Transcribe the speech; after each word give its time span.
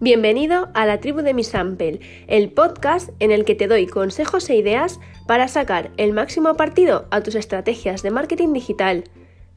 Bienvenido 0.00 0.68
a 0.74 0.86
la 0.86 1.00
tribu 1.00 1.22
de 1.22 1.34
mi 1.34 1.42
Sample, 1.42 1.98
el 2.28 2.52
podcast 2.52 3.10
en 3.18 3.32
el 3.32 3.44
que 3.44 3.56
te 3.56 3.66
doy 3.66 3.88
consejos 3.88 4.48
e 4.48 4.54
ideas 4.54 5.00
para 5.26 5.48
sacar 5.48 5.90
el 5.96 6.12
máximo 6.12 6.54
partido 6.54 7.08
a 7.10 7.20
tus 7.20 7.34
estrategias 7.34 8.04
de 8.04 8.12
marketing 8.12 8.52
digital. 8.52 9.02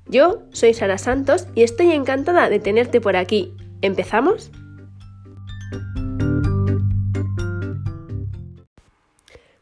Yo 0.08 0.42
soy 0.52 0.74
Sara 0.74 0.98
Santos 0.98 1.46
y 1.54 1.62
estoy 1.62 1.92
encantada 1.92 2.50
de 2.50 2.60
tenerte 2.60 3.00
por 3.00 3.18
aquí. 3.18 3.54
¿Empezamos? 3.84 4.50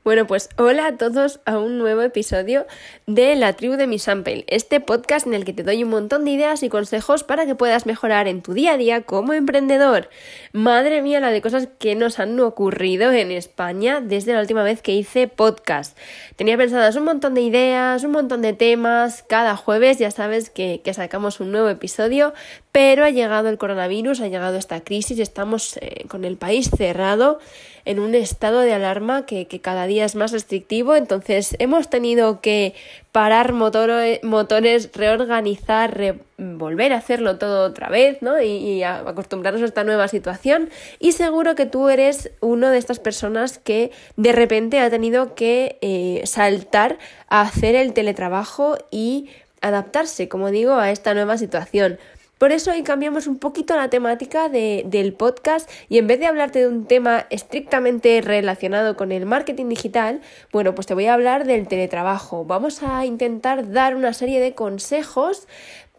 Bueno, 0.10 0.26
pues 0.26 0.50
hola 0.58 0.88
a 0.88 0.98
todos 0.98 1.40
a 1.46 1.60
un 1.60 1.78
nuevo 1.78 2.02
episodio 2.02 2.66
de 3.06 3.36
La 3.36 3.54
tribu 3.54 3.76
de 3.76 3.86
mi 3.86 4.00
Sample, 4.00 4.44
este 4.48 4.80
podcast 4.80 5.28
en 5.28 5.36
el 5.36 5.46
que 5.46 5.54
te 5.54 5.62
doy 5.62 5.84
un 5.84 5.92
montón 5.92 6.26
de 6.26 6.32
ideas 6.32 6.64
y 6.64 6.70
consejos 6.70 7.24
para 7.24 7.46
que 7.46 7.54
puedas 7.54 7.86
mejorar 7.86 8.28
en 8.28 8.42
tu 8.42 8.54
día 8.54 8.74
a 8.74 8.78
día 8.78 9.02
como 9.04 9.34
emprendedor. 9.34 10.10
Madre 10.52 11.04
mía, 11.04 11.20
la 11.20 11.30
de 11.30 11.44
cosas 11.44 11.68
que 11.78 11.94
nos 11.94 12.18
han 12.18 12.40
ocurrido 12.40 13.12
en 13.12 13.30
España 13.30 14.02
desde 14.02 14.34
la 14.34 14.42
última 14.42 14.64
vez 14.64 14.82
que 14.82 14.96
hice 14.96 15.28
podcast. 15.28 15.96
Tenía 16.38 16.58
pensadas 16.58 16.96
un 16.96 17.04
montón 17.04 17.36
de 17.36 17.42
ideas, 17.42 18.04
un 18.04 18.10
montón 18.10 18.42
de 18.42 18.54
temas, 18.54 19.24
cada 19.30 19.56
jueves 19.56 20.00
ya 20.00 20.10
sabes 20.10 20.50
que, 20.50 20.82
sacamos 20.92 21.40
un 21.40 21.52
nuevo 21.52 21.70
episodio, 21.70 22.34
pero 22.72 23.06
ha 23.06 23.12
llegado 23.12 23.48
el 23.48 23.60
coronavirus, 23.60 24.22
ha 24.22 24.28
llegado 24.28 24.58
esta 24.58 24.82
crisis, 24.82 25.20
estamos 25.20 25.78
eh, 25.78 26.06
con 26.08 26.26
el 26.26 26.36
país 26.36 26.72
cerrado 26.76 27.38
en 27.86 28.00
un 28.00 28.14
estado 28.14 28.62
de 28.62 28.74
alarma 28.74 29.26
que, 29.26 29.48
cada 29.62 29.88
día 29.88 29.99
es 30.06 30.16
más 30.16 30.32
restrictivo, 30.32 30.96
entonces 30.96 31.56
hemos 31.60 31.90
tenido 31.90 32.42
que 32.42 32.74
parar 33.12 33.54
motores, 33.54 34.90
reorganizar, 34.94 36.16
volver 36.38 36.94
a 36.94 36.98
hacerlo 36.98 37.38
todo 37.38 37.66
otra 37.66 37.90
vez, 37.90 38.22
¿no? 38.22 38.42
Y, 38.42 38.84
acostumbrarnos 38.84 39.62
a 39.62 39.66
esta 39.66 39.84
nueva 39.84 40.08
situación. 40.08 40.70
Y 41.00 41.14
seguro 41.14 41.56
que 41.56 41.66
tú 41.66 41.90
eres 41.90 42.32
una 42.40 42.72
de 42.72 42.78
estas 42.78 43.00
personas 43.00 43.58
que 43.58 43.92
de 44.16 44.32
repente 44.32 44.80
ha 44.80 44.90
tenido 44.90 45.36
que 45.36 45.78
eh, 45.82 46.22
saltar 46.26 46.98
a 47.28 47.42
hacer 47.42 47.76
el 47.76 47.94
teletrabajo 47.94 48.78
y 48.92 49.30
adaptarse, 49.62 50.30
como 50.30 50.52
digo, 50.52 50.76
a 50.76 50.92
esta 50.92 51.14
nueva 51.14 51.38
situación. 51.38 52.00
Por 52.40 52.54
eso 52.54 52.72
hoy 52.72 52.84
cambiamos 52.84 53.28
un 53.28 53.38
poquito 53.38 53.76
la 53.76 53.90
temática 53.90 54.48
del 54.48 55.14
podcast 55.14 55.70
y 55.90 55.98
en 55.98 56.08
vez 56.08 56.22
de 56.22 56.26
hablarte 56.26 56.60
de 56.60 56.70
un 56.70 56.86
tema 56.86 57.28
estrictamente 57.30 58.22
relacionado 58.22 58.96
con 58.96 59.12
el 59.12 59.26
marketing 59.26 59.68
digital, 59.68 60.22
bueno, 60.54 60.74
pues 60.74 60.88
te 60.88 60.94
voy 60.94 61.08
a 61.08 61.16
hablar 61.16 61.46
del 61.46 61.68
teletrabajo. 61.68 62.46
Vamos 62.46 62.82
a 62.82 63.06
intentar 63.06 63.70
dar 63.74 63.94
una 63.94 64.14
serie 64.14 64.40
de 64.40 64.56
consejos 64.56 65.50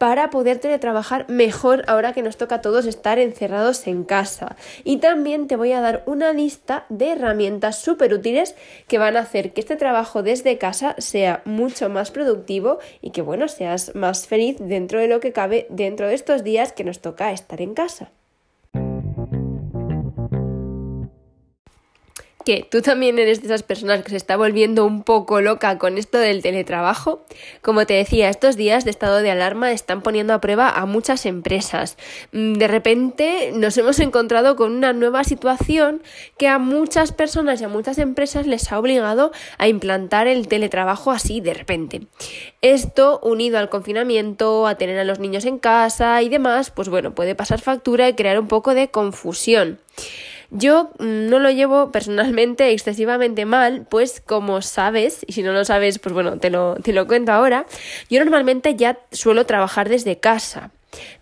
para 0.01 0.31
poder 0.31 0.57
teletrabajar 0.57 1.29
mejor 1.29 1.83
ahora 1.85 2.11
que 2.11 2.23
nos 2.23 2.35
toca 2.35 2.55
a 2.55 2.61
todos 2.61 2.87
estar 2.87 3.19
encerrados 3.19 3.85
en 3.85 4.03
casa. 4.03 4.55
Y 4.83 4.97
también 4.97 5.45
te 5.45 5.55
voy 5.55 5.73
a 5.73 5.79
dar 5.79 6.01
una 6.07 6.33
lista 6.33 6.87
de 6.89 7.11
herramientas 7.11 7.77
súper 7.77 8.11
útiles 8.11 8.55
que 8.87 8.97
van 8.97 9.15
a 9.15 9.19
hacer 9.19 9.53
que 9.53 9.61
este 9.61 9.75
trabajo 9.75 10.23
desde 10.23 10.57
casa 10.57 10.95
sea 10.97 11.43
mucho 11.45 11.87
más 11.87 12.09
productivo 12.09 12.79
y 12.99 13.11
que 13.11 13.21
bueno, 13.21 13.47
seas 13.47 13.93
más 13.93 14.25
feliz 14.25 14.57
dentro 14.59 14.99
de 14.99 15.07
lo 15.07 15.19
que 15.19 15.33
cabe 15.33 15.67
dentro 15.69 16.07
de 16.07 16.15
estos 16.15 16.43
días 16.43 16.73
que 16.73 16.83
nos 16.83 16.99
toca 16.99 17.31
estar 17.31 17.61
en 17.61 17.75
casa. 17.75 18.11
Tú 22.69 22.81
también 22.81 23.19
eres 23.19 23.41
de 23.41 23.47
esas 23.47 23.63
personas 23.63 24.03
que 24.03 24.11
se 24.11 24.17
está 24.17 24.37
volviendo 24.37 24.85
un 24.85 25.03
poco 25.03 25.41
loca 25.41 25.77
con 25.77 25.97
esto 25.97 26.17
del 26.17 26.41
teletrabajo. 26.41 27.25
Como 27.61 27.85
te 27.85 27.93
decía, 27.93 28.29
estos 28.29 28.55
días 28.55 28.85
de 28.85 28.91
estado 28.91 29.21
de 29.21 29.31
alarma 29.31 29.71
están 29.71 30.01
poniendo 30.01 30.33
a 30.33 30.41
prueba 30.41 30.69
a 30.69 30.85
muchas 30.85 31.25
empresas. 31.25 31.97
Mm, 32.31 32.53
de 32.53 32.67
repente 32.67 33.51
nos 33.53 33.77
hemos 33.77 33.99
encontrado 33.99 34.55
con 34.55 34.71
una 34.71 34.93
nueva 34.93 35.23
situación 35.23 36.01
que 36.37 36.47
a 36.47 36.59
muchas 36.59 37.11
personas 37.11 37.61
y 37.61 37.63
a 37.63 37.67
muchas 37.67 37.97
empresas 37.97 38.47
les 38.47 38.71
ha 38.71 38.79
obligado 38.79 39.31
a 39.57 39.67
implantar 39.67 40.27
el 40.27 40.47
teletrabajo 40.47 41.11
así 41.11 41.41
de 41.41 41.53
repente. 41.53 42.01
Esto, 42.61 43.19
unido 43.23 43.57
al 43.57 43.69
confinamiento, 43.69 44.67
a 44.67 44.75
tener 44.75 44.97
a 44.99 45.03
los 45.03 45.19
niños 45.19 45.45
en 45.45 45.59
casa 45.59 46.21
y 46.21 46.29
demás, 46.29 46.71
pues 46.71 46.89
bueno, 46.89 47.15
puede 47.15 47.35
pasar 47.35 47.61
factura 47.61 48.09
y 48.09 48.13
crear 48.13 48.39
un 48.39 48.47
poco 48.47 48.73
de 48.73 48.89
confusión. 48.89 49.79
Yo 50.51 50.91
mm, 50.99 51.29
no 51.29 51.39
lo 51.39 51.49
llevo 51.49 51.91
personalmente 51.91 52.71
excesivamente 52.71 53.45
mal, 53.45 53.87
pues 53.89 54.21
como 54.21 54.61
sabes, 54.61 55.25
y 55.25 55.33
si 55.33 55.43
no 55.43 55.53
lo 55.53 55.63
sabes, 55.65 55.97
pues 55.97 56.13
bueno, 56.13 56.37
te 56.37 56.49
lo, 56.49 56.75
te 56.75 56.91
lo 56.91 57.07
cuento 57.07 57.31
ahora, 57.31 57.65
yo 58.09 58.19
normalmente 58.19 58.75
ya 58.75 58.99
suelo 59.11 59.45
trabajar 59.45 59.87
desde 59.89 60.19
casa. 60.19 60.71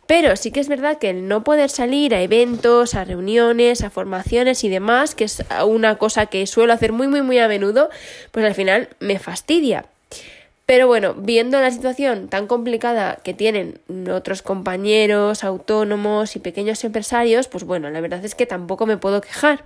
Pero 0.07 0.35
sí 0.35 0.50
que 0.50 0.59
es 0.59 0.67
verdad 0.67 0.97
que 0.97 1.12
el 1.12 1.28
no 1.28 1.44
poder 1.44 1.69
salir 1.69 2.16
a 2.16 2.22
eventos, 2.22 2.95
a 2.95 3.06
reuniones, 3.06 3.84
a 3.84 3.91
formaciones 3.91 4.63
y 4.63 4.69
demás, 4.69 5.13
que 5.13 5.25
es 5.25 5.44
una 5.63 6.00
cosa 6.00 6.25
que 6.25 6.47
suelo 6.47 6.73
hacer 6.73 6.91
muy, 6.91 7.07
muy, 7.07 7.22
muy 7.22 7.38
a 7.38 7.47
menudo, 7.47 7.90
pues 8.31 8.44
al 8.44 8.56
final 8.56 8.90
me 9.00 9.19
fastidia. 9.19 9.85
Pero 10.69 10.85
bueno, 10.85 11.16
viendo 11.16 11.59
la 11.59 11.72
situación 11.72 12.28
tan 12.28 12.46
complicada 12.46 13.18
que 13.24 13.34
tienen 13.34 13.80
otros 14.13 14.44
compañeros, 14.44 15.44
autónomos 15.44 16.35
y 16.35 16.40
pequeños 16.40 16.84
empresarios, 16.84 17.47
pues 17.47 17.63
bueno, 17.63 17.90
la 17.90 18.00
verdad 18.02 18.24
es 18.24 18.35
que 18.35 18.46
tampoco 18.46 18.85
me 18.85 18.96
puedo 18.96 19.19
quejar. 19.19 19.63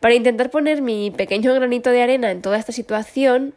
Para 0.00 0.12
intentar 0.12 0.50
poner 0.50 0.82
mi 0.82 1.10
pequeño 1.12 1.54
granito 1.54 1.88
de 1.88 2.02
arena 2.02 2.30
en 2.30 2.42
toda 2.42 2.58
esta 2.58 2.72
situación, 2.72 3.54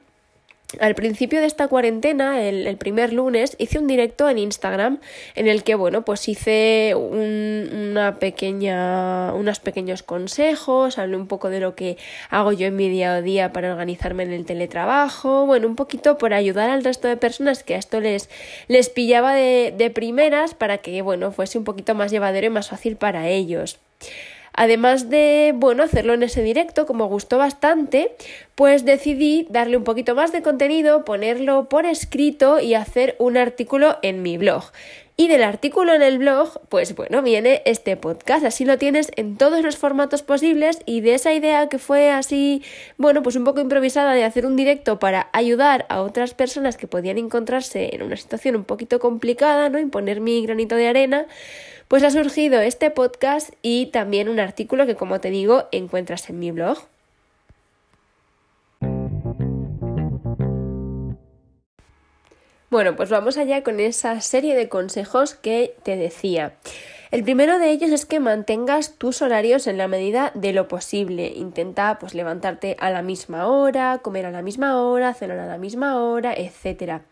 al 0.79 0.95
principio 0.95 1.41
de 1.41 1.47
esta 1.47 1.67
cuarentena, 1.67 2.41
el, 2.41 2.77
primer 2.77 3.13
lunes, 3.13 3.55
hice 3.59 3.79
un 3.79 3.87
directo 3.87 4.29
en 4.29 4.37
Instagram 4.37 4.99
en 5.35 5.47
el 5.47 5.63
que, 5.63 5.75
bueno, 5.75 6.03
pues 6.03 6.27
hice 6.27 6.95
una 6.95 8.17
pequeña, 8.19 9.33
unos 9.33 9.59
pequeños 9.59 10.03
consejos, 10.03 10.97
hablé 10.97 11.17
un 11.17 11.27
poco 11.27 11.49
de 11.49 11.59
lo 11.59 11.75
que 11.75 11.97
hago 12.29 12.51
yo 12.51 12.67
en 12.67 12.75
mi 12.75 12.89
día 12.89 13.15
a 13.15 13.21
día 13.21 13.53
para 13.53 13.71
organizarme 13.71 14.23
en 14.23 14.33
el 14.33 14.45
teletrabajo, 14.45 15.45
bueno, 15.45 15.67
un 15.67 15.75
poquito 15.75 16.17
por 16.17 16.33
ayudar 16.33 16.69
al 16.69 16.83
resto 16.83 17.07
de 17.07 17.17
personas 17.17 17.63
que 17.63 17.75
a 17.75 17.77
esto 17.77 18.01
les, 18.01 18.29
les 18.67 18.89
pillaba 18.89 19.33
de, 19.33 19.73
de 19.77 19.89
primeras 19.91 20.55
para 20.55 20.79
que, 20.79 21.01
bueno, 21.01 21.31
fuese 21.31 21.57
un 21.57 21.63
poquito 21.63 21.95
más 21.95 22.11
llevadero 22.11 22.47
y 22.47 22.49
más 22.49 22.69
fácil 22.69 22.97
para 22.97 23.29
ellos. 23.29 23.79
Además 24.55 25.09
de, 25.09 25.53
bueno, 25.55 25.83
hacerlo 25.83 26.13
en 26.13 26.23
ese 26.23 26.41
directo, 26.41 26.85
como 26.85 27.07
gustó 27.07 27.37
bastante, 27.37 28.15
pues 28.55 28.85
decidí 28.85 29.47
darle 29.49 29.75
un 29.75 29.83
poquito 29.83 30.15
más 30.15 30.31
de 30.31 30.41
contenido, 30.41 31.03
ponerlo 31.03 31.67
por 31.67 31.85
escrito 31.85 32.59
y 32.59 32.73
hacer 32.73 33.15
un 33.19 33.35
artículo 33.35 33.97
en 34.01 34.21
mi 34.21 34.37
blog. 34.37 34.71
Y 35.17 35.29
del 35.29 35.43
artículo 35.43 35.93
en 35.93 36.01
el 36.01 36.17
blog, 36.17 36.59
pues 36.67 36.93
bueno, 36.93 37.21
viene 37.21 37.61
este 37.65 37.95
podcast. 37.95 38.43
Así 38.45 38.65
lo 38.65 38.77
tienes 38.77 39.11
en 39.15 39.37
todos 39.37 39.63
los 39.63 39.77
formatos 39.77 40.23
posibles 40.23 40.79
y 40.85 40.99
de 40.99 41.13
esa 41.13 41.33
idea 41.33 41.69
que 41.69 41.79
fue 41.79 42.11
así, 42.11 42.63
bueno, 42.97 43.23
pues 43.23 43.37
un 43.37 43.45
poco 43.45 43.61
improvisada 43.61 44.13
de 44.13 44.25
hacer 44.25 44.45
un 44.45 44.57
directo 44.57 44.99
para 44.99 45.29
ayudar 45.31 45.85
a 45.87 46.01
otras 46.01 46.33
personas 46.33 46.75
que 46.75 46.87
podían 46.87 47.17
encontrarse 47.17 47.95
en 47.95 48.03
una 48.03 48.17
situación 48.17 48.57
un 48.57 48.65
poquito 48.65 48.99
complicada, 48.99 49.69
¿no? 49.69 49.79
Y 49.79 49.85
poner 49.85 50.19
mi 50.19 50.45
granito 50.45 50.75
de 50.75 50.89
arena, 50.89 51.27
pues 51.87 52.03
ha 52.03 52.09
surgido 52.09 52.61
este 52.61 52.89
podcast 52.89 53.53
y 53.61 53.87
también 53.87 54.29
un 54.29 54.39
artículo 54.39 54.85
que, 54.85 54.95
como 54.95 55.19
te 55.19 55.29
digo, 55.29 55.67
encuentras 55.71 56.29
en 56.29 56.39
mi 56.39 56.51
blog. 56.51 56.79
Bueno, 62.71 62.95
pues 62.95 63.09
vamos 63.09 63.37
allá 63.37 63.63
con 63.63 63.79
esa 63.79 64.19
serie 64.19 64.55
de 64.55 64.67
consejos 64.67 65.35
que 65.35 65.75
te 65.83 65.95
decía. 65.95 66.55
El 67.11 67.23
primero 67.23 67.59
de 67.59 67.69
ellos 67.69 67.91
es 67.91 68.05
que 68.05 68.19
mantengas 68.19 68.97
tus 68.97 69.21
horarios 69.21 69.67
en 69.67 69.77
la 69.77 69.87
medida 69.87 70.31
de 70.33 70.51
lo 70.51 70.67
posible. 70.67 71.27
Intenta 71.27 71.97
pues 71.99 72.13
levantarte 72.13 72.75
a 72.79 72.89
la 72.89 73.01
misma 73.01 73.47
hora, 73.47 73.99
comer 73.99 74.25
a 74.25 74.31
la 74.31 74.41
misma 74.41 74.81
hora, 74.81 75.13
cenar 75.13 75.39
a 75.39 75.45
la 75.45 75.57
misma 75.57 76.01
hora, 76.01 76.33
etcétera 76.33 77.03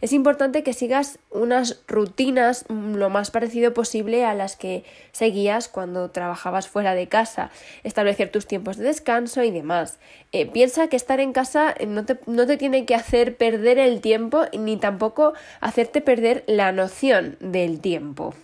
es 0.00 0.12
importante 0.12 0.62
que 0.62 0.72
sigas 0.72 1.18
unas 1.30 1.82
rutinas 1.86 2.64
lo 2.68 3.10
más 3.10 3.30
parecido 3.30 3.74
posible 3.74 4.24
a 4.24 4.34
las 4.34 4.56
que 4.56 4.84
seguías 5.12 5.68
cuando 5.68 6.10
trabajabas 6.10 6.68
fuera 6.68 6.94
de 6.94 7.08
casa, 7.08 7.50
establecer 7.84 8.30
tus 8.30 8.46
tiempos 8.46 8.76
de 8.76 8.84
descanso 8.84 9.42
y 9.42 9.50
demás. 9.50 9.98
Eh, 10.32 10.46
piensa 10.46 10.88
que 10.88 10.96
estar 10.96 11.20
en 11.20 11.32
casa 11.32 11.74
no 11.86 12.04
te, 12.04 12.18
no 12.26 12.46
te 12.46 12.56
tiene 12.56 12.86
que 12.86 12.94
hacer 12.94 13.36
perder 13.36 13.78
el 13.78 14.00
tiempo 14.00 14.44
ni 14.58 14.76
tampoco 14.76 15.34
hacerte 15.60 16.00
perder 16.00 16.44
la 16.46 16.72
noción 16.72 17.36
del 17.40 17.80
tiempo. 17.80 18.34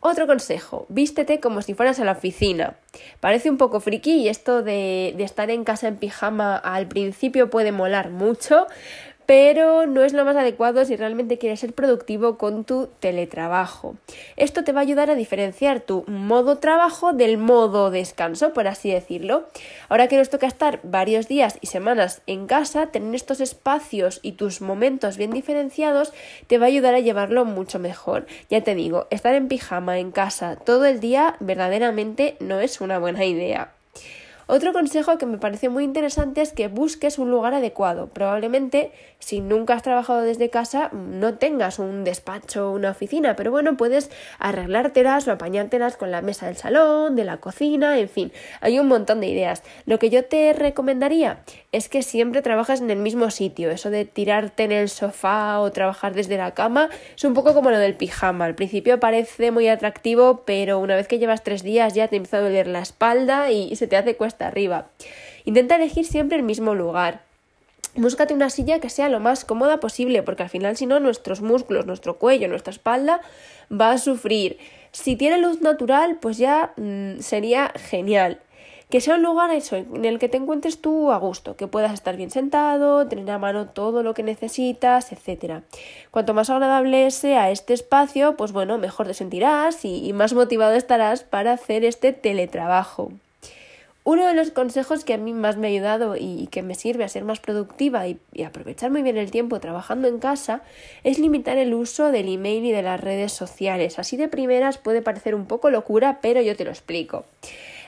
Otro 0.00 0.28
consejo, 0.28 0.86
vístete 0.88 1.40
como 1.40 1.60
si 1.60 1.74
fueras 1.74 1.98
a 1.98 2.04
la 2.04 2.12
oficina. 2.12 2.76
Parece 3.18 3.50
un 3.50 3.56
poco 3.56 3.80
friki 3.80 4.12
y 4.12 4.28
esto 4.28 4.62
de, 4.62 5.12
de, 5.16 5.24
estar 5.24 5.50
en 5.50 5.64
casa 5.64 5.88
en 5.88 5.96
pijama 5.96 6.56
al 6.56 6.86
principio 6.86 7.50
puede 7.50 7.72
molar 7.72 8.10
mucho, 8.10 8.68
pero 9.28 9.84
no 9.84 10.04
es 10.04 10.14
lo 10.14 10.24
más 10.24 10.36
adecuado 10.36 10.86
si 10.86 10.96
realmente 10.96 11.36
quieres 11.36 11.60
ser 11.60 11.74
productivo 11.74 12.38
con 12.38 12.64
tu 12.64 12.88
teletrabajo. 12.98 13.94
Esto 14.36 14.64
te 14.64 14.72
va 14.72 14.80
a 14.80 14.84
ayudar 14.84 15.10
a 15.10 15.16
diferenciar 15.16 15.80
tu 15.80 16.02
modo 16.06 16.56
trabajo 16.56 17.12
del 17.12 17.36
modo 17.36 17.90
descanso, 17.90 18.54
por 18.54 18.66
así 18.66 18.90
decirlo. 18.90 19.46
Ahora 19.90 20.08
que 20.08 20.16
nos 20.16 20.30
toca 20.30 20.46
estar 20.46 20.80
varios 20.82 21.28
días 21.28 21.58
y 21.60 21.66
semanas 21.66 22.22
en 22.26 22.46
casa, 22.46 22.86
tener 22.86 23.14
estos 23.14 23.42
espacios 23.42 24.20
y 24.22 24.32
tus 24.32 24.62
momentos 24.62 25.18
bien 25.18 25.32
diferenciados 25.32 26.14
te 26.46 26.56
va 26.56 26.64
a 26.64 26.68
ayudar 26.68 26.94
a 26.94 27.00
llevarlo 27.00 27.44
mucho 27.44 27.78
mejor. 27.78 28.24
Ya 28.48 28.62
te 28.62 28.74
digo, 28.74 29.08
estar 29.10 29.34
en 29.34 29.48
pijama 29.48 29.98
en 29.98 30.10
casa 30.10 30.56
todo 30.56 30.86
el 30.86 31.00
día 31.00 31.36
verdaderamente 31.38 32.38
no 32.40 32.60
es 32.60 32.80
una 32.80 32.98
buena 32.98 33.26
idea. 33.26 33.74
Otro 34.50 34.72
consejo 34.72 35.18
que 35.18 35.26
me 35.26 35.36
parece 35.36 35.68
muy 35.68 35.84
interesante 35.84 36.40
es 36.40 36.54
que 36.54 36.68
busques 36.68 37.18
un 37.18 37.30
lugar 37.30 37.52
adecuado. 37.52 38.06
Probablemente, 38.06 38.92
si 39.18 39.42
nunca 39.42 39.74
has 39.74 39.82
trabajado 39.82 40.22
desde 40.22 40.48
casa, 40.48 40.88
no 40.94 41.34
tengas 41.34 41.78
un 41.78 42.02
despacho 42.02 42.70
o 42.70 42.72
una 42.72 42.92
oficina, 42.92 43.36
pero 43.36 43.50
bueno, 43.50 43.76
puedes 43.76 44.10
arreglártelas 44.38 45.28
o 45.28 45.32
apañártelas 45.32 45.98
con 45.98 46.10
la 46.10 46.22
mesa 46.22 46.46
del 46.46 46.56
salón, 46.56 47.14
de 47.14 47.24
la 47.24 47.36
cocina, 47.36 47.98
en 47.98 48.08
fin, 48.08 48.32
hay 48.62 48.78
un 48.78 48.88
montón 48.88 49.20
de 49.20 49.26
ideas. 49.26 49.62
Lo 49.84 49.98
que 49.98 50.08
yo 50.08 50.24
te 50.24 50.54
recomendaría 50.54 51.40
es 51.70 51.90
que 51.90 52.02
siempre 52.02 52.40
trabajes 52.40 52.80
en 52.80 52.90
el 52.90 53.00
mismo 53.00 53.30
sitio. 53.30 53.70
Eso 53.70 53.90
de 53.90 54.06
tirarte 54.06 54.62
en 54.62 54.72
el 54.72 54.88
sofá 54.88 55.60
o 55.60 55.70
trabajar 55.72 56.14
desde 56.14 56.38
la 56.38 56.54
cama 56.54 56.88
es 57.14 57.24
un 57.24 57.34
poco 57.34 57.52
como 57.52 57.70
lo 57.70 57.78
del 57.78 57.96
pijama. 57.96 58.46
Al 58.46 58.54
principio 58.54 58.98
parece 58.98 59.50
muy 59.50 59.68
atractivo, 59.68 60.44
pero 60.46 60.78
una 60.78 60.96
vez 60.96 61.06
que 61.06 61.18
llevas 61.18 61.44
tres 61.44 61.62
días 61.62 61.92
ya 61.92 62.08
te 62.08 62.16
empieza 62.16 62.38
a 62.38 62.40
doler 62.40 62.66
la 62.66 62.80
espalda 62.80 63.50
y 63.50 63.76
se 63.76 63.86
te 63.86 63.98
hace 63.98 64.16
cuesta 64.16 64.37
arriba. 64.46 64.88
Intenta 65.44 65.76
elegir 65.76 66.06
siempre 66.06 66.36
el 66.36 66.42
mismo 66.44 66.74
lugar. 66.74 67.22
Búscate 67.94 68.32
una 68.32 68.48
silla 68.48 68.78
que 68.78 68.90
sea 68.90 69.08
lo 69.08 69.18
más 69.18 69.44
cómoda 69.44 69.80
posible, 69.80 70.22
porque 70.22 70.44
al 70.44 70.50
final 70.50 70.76
si 70.76 70.86
no 70.86 71.00
nuestros 71.00 71.40
músculos, 71.40 71.84
nuestro 71.84 72.16
cuello, 72.18 72.46
nuestra 72.46 72.70
espalda 72.70 73.20
va 73.72 73.90
a 73.90 73.98
sufrir. 73.98 74.58
Si 74.92 75.16
tiene 75.16 75.38
luz 75.38 75.62
natural, 75.62 76.18
pues 76.20 76.38
ya 76.38 76.72
mm, 76.76 77.18
sería 77.18 77.72
genial. 77.76 78.40
Que 78.88 79.00
sea 79.00 79.16
un 79.16 79.22
lugar 79.22 79.50
en 79.50 80.04
el 80.04 80.18
que 80.18 80.28
te 80.28 80.36
encuentres 80.36 80.80
tú 80.80 81.10
a 81.10 81.18
gusto, 81.18 81.56
que 81.56 81.66
puedas 81.66 81.92
estar 81.92 82.16
bien 82.16 82.30
sentado, 82.30 83.06
tener 83.06 83.30
a 83.30 83.38
mano 83.38 83.68
todo 83.68 84.02
lo 84.02 84.14
que 84.14 84.22
necesitas, 84.22 85.12
etc. 85.12 85.62
Cuanto 86.10 86.34
más 86.34 86.50
agradable 86.50 87.10
sea 87.10 87.50
este 87.50 87.74
espacio, 87.74 88.36
pues 88.36 88.52
bueno, 88.52 88.78
mejor 88.78 89.06
te 89.06 89.14
sentirás 89.14 89.84
y 89.84 90.12
más 90.14 90.32
motivado 90.32 90.74
estarás 90.74 91.24
para 91.24 91.52
hacer 91.52 91.84
este 91.84 92.12
teletrabajo. 92.12 93.12
Uno 94.10 94.26
de 94.26 94.32
los 94.32 94.50
consejos 94.52 95.04
que 95.04 95.12
a 95.12 95.18
mí 95.18 95.34
más 95.34 95.58
me 95.58 95.66
ha 95.66 95.70
ayudado 95.70 96.16
y 96.16 96.48
que 96.50 96.62
me 96.62 96.74
sirve 96.74 97.04
a 97.04 97.08
ser 97.08 97.24
más 97.24 97.40
productiva 97.40 98.08
y, 98.08 98.18
aprovechar 98.42 98.90
muy 98.90 99.02
bien 99.02 99.18
el 99.18 99.30
tiempo 99.30 99.60
trabajando 99.60 100.08
en 100.08 100.18
casa 100.18 100.62
es 101.04 101.18
limitar 101.18 101.58
el 101.58 101.74
uso 101.74 102.10
del 102.10 102.32
email 102.32 102.64
y 102.64 102.72
de 102.72 102.80
las 102.80 102.98
redes 102.98 103.34
sociales. 103.34 103.98
Así 103.98 104.16
de 104.16 104.28
primeras 104.28 104.78
puede 104.78 105.02
parecer 105.02 105.34
un 105.34 105.44
poco 105.44 105.68
locura, 105.68 106.20
pero 106.22 106.40
yo 106.40 106.56
te 106.56 106.64
lo 106.64 106.70
explico. 106.70 107.26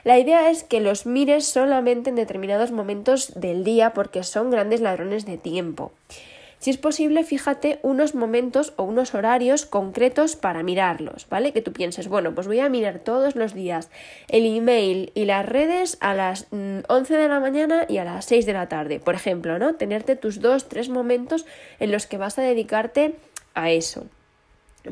La 0.03 0.19
idea 0.19 0.51
es 0.51 0.63
que 0.63 0.79
los 0.79 1.07
mires 1.07 1.47
solamente 1.47 2.11
en 2.11 2.17
determinados 2.17 2.69
momentos 2.69 3.33
del 3.35 3.63
día 3.63 3.93
porque 3.93 4.21
son 4.21 4.51
grandes 4.51 4.79
ladrones 4.79 5.25
de 5.25 5.39
tiempo. 5.39 5.91
Si 6.61 6.69
es 6.69 6.77
posible, 6.77 7.23
fíjate 7.23 7.79
unos 7.81 8.13
momentos 8.13 8.73
o 8.75 8.83
unos 8.83 9.15
horarios 9.15 9.65
concretos 9.65 10.35
para 10.35 10.61
mirarlos, 10.61 11.25
¿vale? 11.27 11.53
Que 11.53 11.63
tú 11.63 11.73
pienses, 11.73 12.07
bueno, 12.07 12.35
pues 12.35 12.45
voy 12.45 12.59
a 12.59 12.69
mirar 12.69 12.99
todos 12.99 13.35
los 13.35 13.55
días 13.55 13.89
el 14.27 14.45
email 14.45 15.11
y 15.15 15.25
las 15.25 15.43
redes 15.43 15.97
a 16.01 16.13
las 16.13 16.45
11 16.51 16.83
mm, 16.87 17.17
de 17.17 17.27
la 17.27 17.39
mañana 17.39 17.85
y 17.89 17.97
a 17.97 18.05
las 18.05 18.25
6 18.25 18.45
de 18.45 18.53
la 18.53 18.69
tarde, 18.69 18.99
por 18.99 19.15
ejemplo, 19.15 19.57
¿no? 19.57 19.73
Tenerte 19.73 20.15
tus 20.15 20.39
dos, 20.39 20.69
tres 20.69 20.89
momentos 20.89 21.47
en 21.79 21.91
los 21.91 22.05
que 22.05 22.19
vas 22.19 22.37
a 22.37 22.43
dedicarte 22.43 23.15
a 23.55 23.71
eso. 23.71 24.05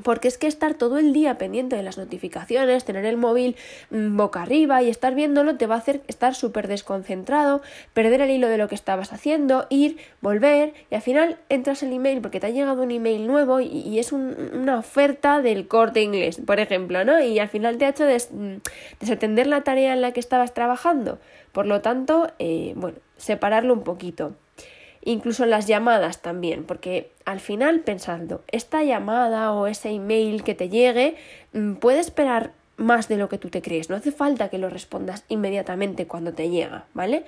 Porque 0.03 0.27
es 0.27 0.38
que 0.38 0.47
estar 0.47 0.75
todo 0.75 0.97
el 0.97 1.13
día 1.13 1.38
pendiente 1.38 1.75
de 1.75 1.83
las 1.83 1.97
notificaciones, 1.97 2.86
tener 2.86 3.06
el 3.06 3.18
móvil 3.18 3.56
mm, 3.89 4.18
boca 4.18 4.41
arriba 4.41 4.81
y 4.81 4.89
estar 4.89 5.15
viéndolo 5.15 5.56
te 5.57 5.68
va 5.68 5.75
a 5.75 5.80
hacer 5.80 6.01
estar 6.07 6.36
súper 6.36 6.68
desconcentrado, 6.68 7.62
perder 7.94 8.21
el 8.21 8.30
hilo 8.30 8.47
de 8.47 8.57
lo 8.57 8.68
que 8.68 8.75
estabas 8.75 9.13
haciendo, 9.13 9.65
ir, 9.69 9.97
volver 10.21 10.74
y 10.91 10.95
al 10.95 11.01
final 11.01 11.38
entras 11.50 11.83
el 11.83 11.94
email 11.94 12.21
porque 12.21 12.39
te 12.39 12.47
ha 12.47 12.51
llegado 12.51 12.83
un 12.83 12.91
email 12.91 13.27
nuevo 13.27 13.59
y, 13.59 14.00
es 14.00 14.12
una 14.13 14.80
oferta 14.80 15.41
del 15.41 15.68
corte 15.68 16.01
inglés, 16.01 16.39
por 16.45 16.59
ejemplo, 16.59 17.03
¿no? 17.03 17.19
Y 17.19 17.39
al 17.39 17.50
final 17.50 17.77
te 17.77 17.86
ha 17.86 17.89
hecho 17.89 18.06
mm, 18.06 18.57
desatender 19.00 19.47
la 19.47 19.62
tarea 19.62 19.94
en 19.94 20.01
la 20.01 20.13
que 20.13 20.19
estabas 20.19 20.53
trabajando. 20.53 21.19
Por 21.51 21.65
lo 21.65 21.81
tanto, 21.81 22.31
eh, 22.39 22.74
bueno, 22.75 22.97
separarlo 23.18 23.74
un 23.74 23.83
poquito 23.83 24.36
incluso 25.04 25.46
las 25.46 25.68
llamadas 25.68 26.22
también, 26.22 26.63
porque 26.63 27.12
al 27.25 27.40
final 27.40 27.81
pensando, 27.81 28.44
esta 28.51 28.84
llamada 28.84 29.54
o 29.54 29.68
ese 29.68 29.90
email 29.90 30.44
que 30.44 30.56
te 30.56 30.69
llegue 30.69 31.16
mm, 31.54 31.75
puede 31.75 32.00
esperar 32.00 32.51
más 32.78 33.07
de 33.07 33.18
lo 33.18 33.30
que 33.30 33.38
tú 33.38 33.50
te 33.50 33.62
crees, 33.62 33.90
no 33.90 33.96
hace 33.96 34.12
falta 34.12 34.50
que 34.50 34.57
lo 34.57 34.69
respondas 34.69 35.25
inmediatamente 35.28 36.07
cuando 36.07 36.34
te 36.34 36.50
llega, 36.50 36.86
¿vale? 36.94 37.24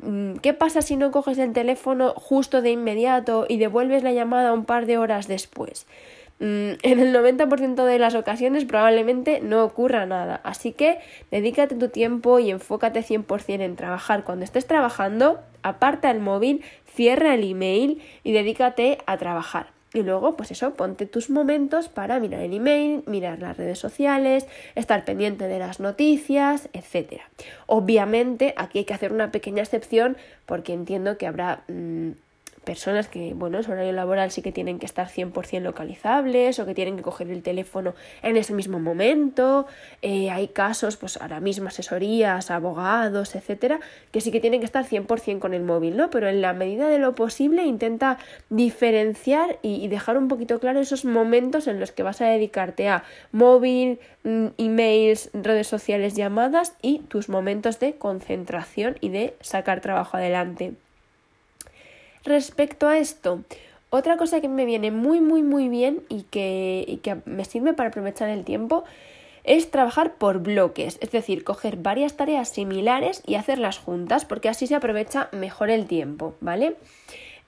Mm, 0.00 0.34
¿Qué 0.36 0.54
pasa 0.54 0.82
si 0.82 0.96
no 0.96 1.10
coges 1.10 1.38
el 1.38 1.52
teléfono 1.52 2.14
justo 2.16 2.62
de 2.62 2.70
inmediato 2.70 3.46
y 3.48 3.58
devuelves 3.58 4.02
la 4.02 4.12
llamada 4.12 4.52
un 4.52 4.64
par 4.64 4.86
de 4.86 4.98
horas 4.98 5.28
después? 5.28 5.86
Mm, 6.42 6.72
en 6.82 6.98
el 6.98 7.14
90% 7.14 7.84
de 7.84 7.98
las 7.98 8.14
ocasiones 8.16 8.64
probablemente 8.64 9.40
no 9.40 9.64
ocurra 9.64 10.06
nada. 10.06 10.40
Así 10.42 10.72
que 10.72 10.98
dedícate 11.30 11.76
tu 11.76 11.88
tiempo 11.88 12.38
y 12.40 12.50
enfócate 12.50 13.02
100% 13.02 13.62
en 13.62 13.76
trabajar. 13.76 14.24
Cuando 14.24 14.44
estés 14.44 14.66
trabajando, 14.66 15.40
aparta 15.62 16.10
el 16.10 16.20
móvil, 16.20 16.64
cierra 16.94 17.34
el 17.34 17.48
email 17.48 18.02
y 18.24 18.32
dedícate 18.32 18.98
a 19.06 19.16
trabajar. 19.16 19.68
Y 19.94 20.02
luego, 20.02 20.36
pues 20.36 20.50
eso, 20.50 20.72
ponte 20.72 21.04
tus 21.04 21.28
momentos 21.28 21.88
para 21.88 22.18
mirar 22.18 22.40
el 22.40 22.54
email, 22.54 23.02
mirar 23.06 23.40
las 23.40 23.58
redes 23.58 23.78
sociales, 23.78 24.46
estar 24.74 25.04
pendiente 25.04 25.48
de 25.48 25.58
las 25.58 25.80
noticias, 25.80 26.70
etc. 26.72 27.20
Obviamente, 27.66 28.54
aquí 28.56 28.78
hay 28.78 28.84
que 28.86 28.94
hacer 28.94 29.12
una 29.12 29.30
pequeña 29.30 29.62
excepción 29.62 30.16
porque 30.46 30.72
entiendo 30.72 31.18
que 31.18 31.26
habrá 31.26 31.64
mm, 31.68 32.12
personas 32.64 33.08
que, 33.08 33.34
bueno, 33.34 33.58
en 33.58 33.64
su 33.64 33.72
horario 33.72 33.92
laboral 33.92 34.30
sí 34.30 34.42
que 34.42 34.52
tienen 34.52 34.78
que 34.78 34.86
estar 34.86 35.08
100% 35.08 35.60
localizables 35.60 36.58
o 36.58 36.66
que 36.66 36.74
tienen 36.74 36.96
que 36.96 37.02
coger 37.02 37.30
el 37.30 37.42
teléfono 37.42 37.94
en 38.22 38.36
ese 38.36 38.54
mismo 38.54 38.78
momento. 38.78 39.66
Eh, 40.00 40.30
hay 40.30 40.48
casos, 40.48 40.96
pues 40.96 41.16
ahora 41.16 41.40
mismo 41.40 41.68
asesorías, 41.68 42.50
abogados, 42.50 43.34
etcétera, 43.34 43.80
que 44.10 44.20
sí 44.20 44.30
que 44.30 44.40
tienen 44.40 44.60
que 44.60 44.66
estar 44.66 44.84
100% 44.84 45.38
con 45.40 45.54
el 45.54 45.62
móvil, 45.62 45.96
¿no? 45.96 46.10
Pero 46.10 46.28
en 46.28 46.40
la 46.40 46.52
medida 46.52 46.88
de 46.88 46.98
lo 46.98 47.14
posible 47.14 47.64
intenta 47.64 48.18
diferenciar 48.50 49.58
y, 49.62 49.88
dejar 49.88 50.16
un 50.16 50.28
poquito 50.28 50.58
claro 50.58 50.80
esos 50.80 51.04
momentos 51.04 51.66
en 51.66 51.78
los 51.78 51.92
que 51.92 52.02
vas 52.02 52.20
a 52.20 52.26
dedicarte 52.26 52.88
a 52.88 53.04
móvil, 53.30 53.98
mm, 54.24 54.46
emails, 54.58 55.30
redes 55.34 55.66
sociales, 55.66 56.14
llamadas 56.14 56.74
y 56.80 57.00
tus 57.08 57.28
momentos 57.28 57.78
de 57.78 57.94
concentración 57.96 58.96
y 59.00 59.10
de 59.10 59.34
sacar 59.40 59.80
trabajo 59.80 60.16
adelante. 60.16 60.74
Respecto 62.24 62.88
a 62.88 62.98
esto, 62.98 63.42
otra 63.90 64.16
cosa 64.16 64.40
que 64.40 64.48
me 64.48 64.64
viene 64.64 64.90
muy, 64.90 65.20
muy, 65.20 65.42
muy 65.42 65.68
bien 65.68 66.02
y 66.08 66.22
que, 66.22 66.84
y 66.86 66.98
que 66.98 67.16
me 67.24 67.44
sirve 67.44 67.72
para 67.72 67.88
aprovechar 67.88 68.28
el 68.28 68.44
tiempo 68.44 68.84
es 69.44 69.70
trabajar 69.70 70.14
por 70.14 70.38
bloques, 70.38 70.98
es 71.00 71.10
decir, 71.10 71.42
coger 71.42 71.76
varias 71.76 72.16
tareas 72.16 72.48
similares 72.48 73.22
y 73.26 73.34
hacerlas 73.34 73.78
juntas, 73.78 74.24
porque 74.24 74.48
así 74.48 74.66
se 74.66 74.76
aprovecha 74.76 75.28
mejor 75.32 75.70
el 75.70 75.86
tiempo, 75.86 76.34
¿vale? 76.40 76.76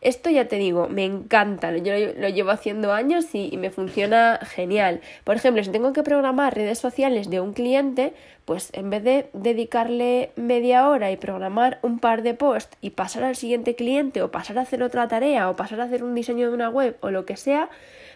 Esto 0.04 0.28
ya 0.28 0.49
te 0.49 0.56
digo, 0.56 0.87
me 0.90 1.06
encanta, 1.06 1.75
yo 1.78 1.94
lo 2.18 2.28
llevo 2.28 2.50
haciendo 2.50 2.92
años 2.92 3.25
y, 3.32 3.56
me 3.56 3.70
funciona 3.70 4.38
genial. 4.42 5.00
Por 5.25 5.37
ejemplo, 5.37 5.64
si 5.64 5.70
tengo 5.70 5.94
que 5.94 6.02
programar 6.02 6.54
redes 6.54 6.78
sociales 6.78 7.30
de 7.30 7.40
un 7.40 7.54
cliente, 7.54 8.12
pues 8.44 8.68
en 8.75 8.90
vez 8.90 9.02
de 9.02 9.30
dedicarle 9.32 10.30
media 10.37 10.90
hora 10.90 11.11
y 11.11 11.16
programar 11.16 11.78
un 11.80 12.00
par 12.00 12.20
de 12.20 12.34
posts 12.34 12.76
y 12.82 12.90
pasar 12.90 13.25
al 13.25 13.34
siguiente 13.34 13.76
cliente 13.76 14.20
o 14.20 14.30
pasar 14.30 14.58
a 14.58 14.62
hacer 14.62 14.82
otra 14.82 15.08
tarea 15.08 15.49
o 15.49 15.56
pasar 15.56 15.80
a 15.80 15.84
hacer 15.84 16.04
un 16.04 16.14
diseño 16.14 16.49
de 16.49 16.54
una 16.54 16.68
web 16.68 16.99
o 17.00 17.11
lo 17.11 17.25
que 17.25 17.38
sea, 17.38 17.70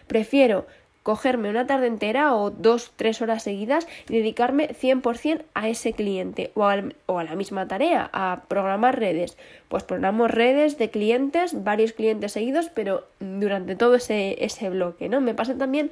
prefiero 0.05 0.67
cogerme 1.09 1.49
una 1.49 1.65
tarde 1.65 1.87
entera 1.87 2.35
o 2.35 2.51
dos, 2.51 2.93
tres 2.95 3.19
horas 3.23 3.41
seguidas 3.41 3.87
y 4.09 4.17
dedicarme 4.19 4.69
100% 4.69 5.41
a 5.55 5.67
ese 5.67 5.93
cliente 5.93 6.51
o, 6.53 6.67
a 6.67 7.23
la 7.23 7.35
misma 7.35 7.67
tarea, 7.67 8.11
a 8.13 8.43
programar 8.47 8.99
redes. 8.99 9.35
Pues 9.69 9.81
programo 9.81 10.27
redes 10.27 10.77
de 10.77 10.91
clientes, 10.91 11.63
varios 11.63 11.93
clientes 11.93 12.33
seguidos, 12.33 12.69
pero 12.69 13.07
durante 13.19 13.75
todo 13.75 13.95
ese, 13.95 14.45
ese 14.45 14.69
bloque, 14.69 15.09
¿no? 15.09 15.19
Me 15.19 15.33
pasa 15.33 15.57
también 15.57 15.89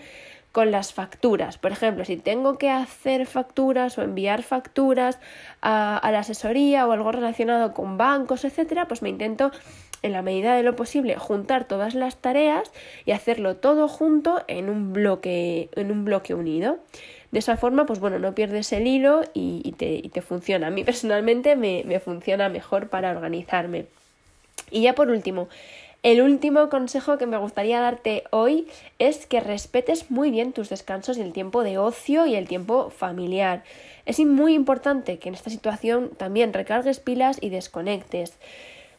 con 0.51 0.69
las 0.69 0.93
facturas. 0.93 1.57
Por 1.57 1.71
ejemplo, 1.71 2.05
si 2.05 2.17
tengo 2.17 2.59
que 2.59 2.69
hacer 2.69 3.25
facturas 3.25 3.97
o 3.97 4.03
enviar 4.03 4.43
facturas 4.43 5.17
a, 5.61 5.97
a 5.97 6.11
la 6.11 6.19
asesoría 6.19 6.85
o 6.85 6.91
algo 6.91 7.11
relacionado 7.11 7.73
con 7.73 7.97
bancos, 7.97 8.45
etcétera, 8.45 8.87
pues 8.87 9.01
me 9.01 9.09
intento 9.09 9.51
en 10.07 10.13
la 10.13 10.23
medida 10.23 10.55
de 10.55 10.63
lo 10.63 10.75
posible, 10.75 11.15
juntar 11.15 11.67
todas 11.67 11.93
las 11.93 12.17
tareas 12.17 12.71
y 13.05 13.11
hacerlo 13.11 13.57
todo 13.57 13.87
junto 13.87 14.43
en 14.47 14.69
un 14.69 14.93
bloque, 14.93 15.69
en 15.75 15.91
un 15.91 16.03
bloque 16.03 16.33
unido. 16.33 16.79
De 17.31 17.39
esa 17.39 17.57
forma, 17.57 17.85
pues 17.85 17.99
bueno, 17.99 18.19
no 18.19 18.33
pierdes 18.33 18.71
el 18.73 18.87
hilo 18.87 19.21
y, 19.33 19.73
te, 19.73 20.21
funciona. 20.21 20.67
A 20.67 20.71
mí 20.71 20.83
personalmente 20.83 21.55
me, 21.55 21.83
me 21.85 21.99
funciona 21.99 22.49
mejor 22.49 22.89
para 22.89 23.11
organizarme. 23.11 23.85
Y 24.71 24.81
ya 24.81 24.95
por 24.95 25.09
último, 25.09 25.47
El 26.03 26.21
último 26.21 26.69
consejo 26.69 27.17
que 27.17 27.25
me 27.25 27.37
gustaría 27.37 27.81
darte 27.81 28.23
hoy 28.29 28.67
es 28.99 29.25
que 29.25 29.39
respetes 29.39 30.11
muy 30.11 30.29
bien 30.29 30.53
tus 30.53 30.69
descansos 30.69 31.17
y 31.17 31.21
el 31.21 31.33
tiempo 31.33 31.63
de 31.63 31.79
ocio 31.79 32.27
y 32.27 32.35
el 32.35 32.47
tiempo 32.47 32.91
familiar. 32.91 33.63
Es 34.05 34.19
muy 34.19 34.53
importante 34.53 35.17
que 35.17 35.27
en 35.27 35.35
esta 35.35 35.49
situación 35.49 36.11
también 36.15 36.53
recargues 36.53 36.99
pilas 36.99 37.39
y 37.41 37.49
desconectes. 37.49 38.37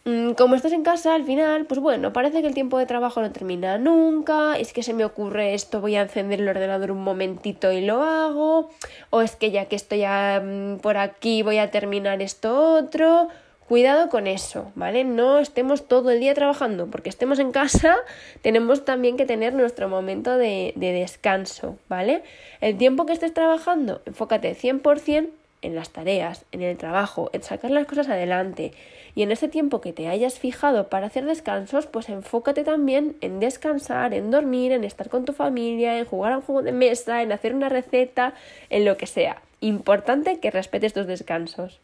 Mm, 0.05 0.33
como 0.33 0.55
estás 0.55 0.73
en 0.73 0.83
casa, 0.83 1.15
al 1.15 1.25
final, 1.25 1.67
pues 1.67 1.81
bueno, 1.81 2.13
parece 2.13 2.41
que 2.41 2.49
el 2.49 2.55
tiempo 2.55 2.79
de 2.79 2.87
trabajo 2.87 3.21
no 3.21 3.33
termina 3.33 3.79
nunca, 3.79 4.57
es 4.59 4.73
que 4.73 4.83
se 4.83 4.95
me 4.95 5.05
ocurre 5.05 5.55
esto, 5.55 5.81
voy 5.81 5.97
a 5.97 6.03
encender 6.03 6.41
el 6.41 6.49
ordenador 6.49 6.91
un 6.93 7.03
momentito 7.03 7.73
y 7.73 7.81
lo 7.85 8.03
hago, 8.03 8.71
o 9.11 9.21
es 9.23 9.37
que 9.37 9.51
ya 9.51 9.67
que 9.67 9.77
estoy 9.77 10.05
mm, 10.05 10.79
por 10.79 10.97
aquí 10.97 11.43
voy 11.43 11.59
a 11.59 11.71
terminar 11.71 12.23
esto 12.23 12.75
otro. 12.75 13.29
Cuidado 13.69 14.09
con 14.09 14.27
eso, 14.27 14.73
¿vale? 14.77 15.05
No 15.05 15.39
estemos 15.39 15.89
todo 15.89 16.11
el 16.11 16.21
día 16.21 16.33
trabajando, 16.33 16.87
porque 16.87 17.11
estemos 17.11 17.39
en 17.39 17.53
casa, 17.53 17.97
tenemos 18.43 18.87
también 18.87 19.19
que 19.19 19.27
tener 19.27 19.53
nuestro 19.53 19.91
momento 19.91 20.39
de, 20.39 20.73
de 20.75 20.93
descanso, 20.93 21.77
¿vale? 21.87 22.23
El 22.63 22.79
tiempo 22.79 23.05
que 23.05 23.13
estés 23.13 23.35
trabajando, 23.35 24.01
enfócate 24.07 24.57
100% 24.57 25.29
en 25.63 25.75
las 25.75 25.91
tareas, 25.91 26.45
en 26.53 26.63
el 26.63 26.77
trabajo, 26.77 27.31
en 27.33 27.43
sacar 27.43 27.71
las 27.71 27.87
cosas 27.87 28.09
adelante. 28.09 28.73
Y 29.19 29.23
en 29.23 29.33
ese 29.33 29.49
tiempo 29.49 29.81
que 29.81 29.93
te 29.93 30.07
hayas 30.07 30.39
fijado 30.39 30.89
para 30.89 31.09
hacer 31.09 31.25
descansos, 31.25 31.89
pues 31.89 32.09
enfócate 32.09 32.63
también 32.63 33.17
en 33.21 33.41
descansar, 33.41 34.15
en 34.15 34.31
dormir, 34.31 34.71
en 34.71 34.85
estar 34.85 35.09
con 35.09 35.25
tu 35.25 35.33
familia, 35.33 35.99
en 35.99 36.05
jugar 36.05 36.31
a 36.31 36.37
un 36.37 36.43
juego 36.45 36.63
de 36.63 36.71
mesa, 36.71 37.21
en 37.21 37.33
hacer 37.33 37.53
una 37.53 37.69
receta, 37.69 38.35
en 38.71 38.85
lo 38.85 38.97
que 38.97 39.09
sea. 39.09 39.43
Importante 39.59 40.39
que 40.39 40.53
respetes 40.53 40.93
tus 40.93 41.09
descansos. 41.09 41.81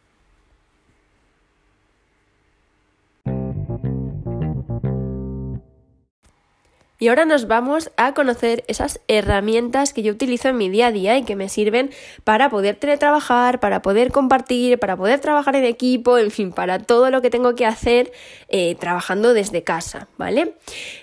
Y 7.01 7.09
ahora 7.09 7.25
nos 7.25 7.49
vamos 7.49 7.91
a 7.97 8.15
conocer 8.15 8.63
esas 8.69 9.01
herramientas 9.09 9.93
que 9.93 10.03
yo 10.03 10.13
utilizo 10.13 10.49
en 10.49 10.57
mi 10.57 10.69
día 10.69 10.87
a 10.87 10.93
día 10.93 11.19
y 11.19 11.25
que 11.25 11.35
me 11.35 11.49
sirven 11.49 11.91
para 12.23 12.51
poder 12.51 12.77
teletrabajar, 12.77 13.59
para 13.59 13.83
poder 13.83 14.13
compartir, 14.13 14.79
para 14.79 14.97
poder 14.97 15.19
trabajar 15.19 15.57
en 15.57 15.65
equipo, 15.65 16.19
en 16.19 16.31
fin, 16.31 16.53
para 16.53 16.79
todo 16.79 17.11
lo 17.11 17.21
que 17.21 17.31
tengo 17.31 17.57
que 17.57 17.67
hacer 17.67 18.13
eh, 18.49 18.77
trabajando 18.77 19.35
desde 19.35 19.65
casa, 19.65 20.07
¿vale? 20.19 20.55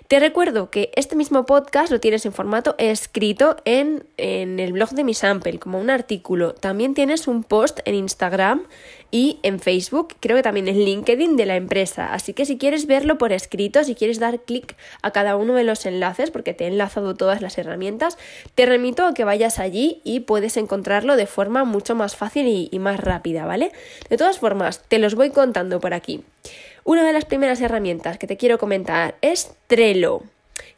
Te 0.08 0.22
recuerdo 0.22 0.70
que 0.70 0.92
este 0.96 1.18
mismo 1.18 1.46
podcast 1.46 1.92
lo 1.92 2.00
tienes 2.00 2.26
en 2.26 2.32
formato 2.32 2.76
escrito 2.78 3.58
en, 3.66 4.06
en 4.16 4.62
el 4.62 4.72
blog 4.72 4.92
de 4.92 5.04
mi 5.04 5.14
sample, 5.14 5.60
como 5.60 5.78
un 5.80 5.90
artículo. 5.90 6.54
También 6.54 6.94
tienes 6.94 7.28
un 7.28 7.44
post 7.44 7.80
en 7.84 7.96
Instagram 7.96 8.64
y 9.12 9.40
en 9.44 9.60
Facebook, 9.60 10.16
creo 10.20 10.38
que 10.38 10.44
también 10.44 10.70
en 10.70 10.80
LinkedIn 10.80 11.36
de 11.36 11.46
la 11.46 11.58
empresa. 11.58 12.14
Así 12.14 12.34
que 12.34 12.46
si 12.46 12.58
quieres 12.58 12.88
verlo 12.88 13.18
por 13.18 13.34
escrito, 13.34 13.84
si 13.84 13.94
quieres 13.94 14.20
dar 14.20 14.40
clic 14.40 14.76
a 15.02 15.12
cada 15.12 15.36
uno 15.36 15.54
de 15.54 15.66
los 15.66 15.86
enlaces, 15.86 16.32
porque 16.32 16.54
te 16.54 16.64
he 16.64 16.68
enlazado 16.68 17.16
todas 17.16 17.42
las 17.42 17.58
herramientas, 17.58 18.18
te 18.56 18.66
remito 18.66 19.06
a 19.06 19.14
que 19.14 19.26
vayas 19.26 19.60
allí 19.60 20.02
y 20.06 20.22
puedes 20.22 20.56
encontrarlo 20.56 21.18
de 21.18 21.28
forma 21.28 21.66
mucho 21.66 21.94
más 21.94 22.16
fácil 22.16 22.48
y, 22.48 22.70
y 22.72 22.80
más 22.80 23.00
rápida, 23.00 23.46
¿vale? 23.46 23.72
De 24.10 24.18
todas 24.18 24.40
formas, 24.40 24.82
te 24.88 24.98
los 24.98 25.16
voy 25.16 25.32
contando 25.32 25.80
por 25.80 25.94
aquí. 25.94 26.24
Una 26.84 27.06
de 27.06 27.14
las 27.14 27.26
primeras 27.26 27.62
herramientas 27.62 28.18
que 28.18 28.28
te 28.28 28.38
quiero 28.38 28.58
comentar 28.58 29.16
es 29.22 29.52
Trello 29.68 30.24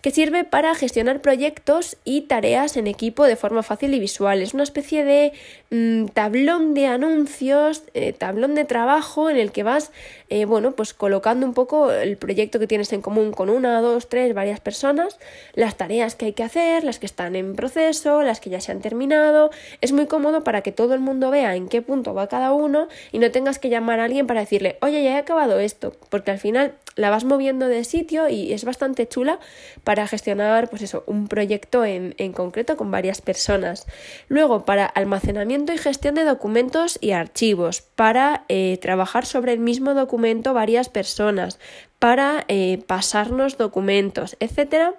que 0.03 0.11
sirve 0.11 0.43
para 0.43 0.75
gestionar 0.75 1.21
proyectos 1.21 1.95
y 2.03 2.23
tareas 2.23 2.75
en 2.75 2.87
equipo 2.87 3.23
de 3.23 3.37
forma 3.37 3.63
fácil 3.63 3.93
y 3.93 4.01
visual. 4.01 4.41
Es 4.41 4.53
una 4.53 4.63
especie 4.63 5.05
de 5.05 5.31
mm, 5.71 6.07
tablón 6.07 6.73
de 6.73 6.87
anuncios, 6.87 7.83
eh, 7.93 8.11
tablón 8.11 8.53
de 8.53 8.65
trabajo 8.65 9.29
en 9.29 9.37
el 9.37 9.53
que 9.53 9.63
vas, 9.63 9.93
eh, 10.27 10.43
bueno, 10.43 10.73
pues 10.73 10.93
colocando 10.93 11.45
un 11.45 11.53
poco 11.53 11.89
el 11.89 12.17
proyecto 12.17 12.59
que 12.59 12.67
tienes 12.67 12.91
en 12.91 13.01
común 13.01 13.31
con 13.31 13.49
una, 13.49 13.79
dos, 13.79 14.09
tres, 14.09 14.33
varias 14.33 14.59
personas, 14.59 15.17
las 15.53 15.77
tareas 15.77 16.15
que 16.15 16.25
hay 16.25 16.33
que 16.33 16.43
hacer, 16.43 16.83
las 16.83 16.99
que 16.99 17.05
están 17.05 17.37
en 17.37 17.55
proceso, 17.55 18.23
las 18.23 18.41
que 18.41 18.49
ya 18.49 18.59
se 18.59 18.73
han 18.73 18.81
terminado. 18.81 19.51
Es 19.79 19.93
muy 19.93 20.07
cómodo 20.07 20.43
para 20.43 20.63
que 20.63 20.73
todo 20.73 20.95
el 20.95 20.99
mundo 20.99 21.31
vea 21.31 21.55
en 21.55 21.69
qué 21.69 21.81
punto 21.81 22.13
va 22.13 22.27
cada 22.27 22.51
uno 22.51 22.89
y 23.13 23.19
no 23.19 23.31
tengas 23.31 23.57
que 23.57 23.69
llamar 23.69 24.01
a 24.01 24.03
alguien 24.03 24.27
para 24.27 24.41
decirle, 24.41 24.77
oye, 24.81 25.01
ya 25.01 25.11
he 25.11 25.17
acabado 25.17 25.59
esto, 25.59 25.93
porque 26.09 26.31
al 26.31 26.39
final 26.39 26.73
la 26.95 27.09
vas 27.09 27.23
moviendo 27.23 27.67
de 27.67 27.83
sitio 27.83 28.29
y 28.29 28.53
es 28.53 28.65
bastante 28.65 29.07
chula 29.07 29.39
para 29.83 30.07
gestionar 30.07 30.69
pues 30.69 30.81
eso, 30.81 31.03
un 31.07 31.27
proyecto 31.27 31.85
en, 31.85 32.13
concreto 32.33 32.77
con 32.77 32.91
varias 32.91 33.21
personas. 33.21 33.85
Luego, 34.27 34.65
para 34.65 34.85
almacenamiento 34.85 35.73
y 35.73 35.77
gestión 35.77 36.15
de 36.15 36.23
documentos 36.23 36.97
y 37.01 37.11
archivos, 37.11 37.81
para 37.81 38.45
eh, 38.49 38.77
trabajar 38.81 39.25
sobre 39.25 39.53
el 39.53 39.59
mismo 39.59 39.93
documento 39.93 40.53
varias 40.53 40.89
personas, 40.89 41.59
para 41.99 42.45
eh, 42.47 42.83
pasarnos 42.85 43.57
documentos, 43.57 44.35
etcétera. 44.39 44.93